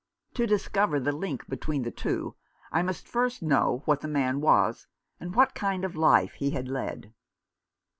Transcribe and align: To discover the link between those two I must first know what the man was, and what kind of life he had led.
To 0.33 0.47
discover 0.47 0.99
the 0.99 1.11
link 1.11 1.47
between 1.47 1.83
those 1.83 1.93
two 1.93 2.35
I 2.71 2.81
must 2.81 3.07
first 3.07 3.43
know 3.43 3.83
what 3.85 4.01
the 4.01 4.07
man 4.07 4.41
was, 4.41 4.87
and 5.19 5.35
what 5.35 5.53
kind 5.53 5.85
of 5.85 5.95
life 5.95 6.31
he 6.33 6.49
had 6.49 6.67
led. 6.67 7.13